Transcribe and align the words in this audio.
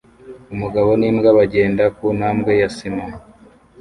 Umugabo 0.53 0.89
n'imbwa 0.99 1.29
bagenda 1.37 1.83
kuntambwe 1.95 2.51
ya 2.61 2.69
sima 2.75 3.05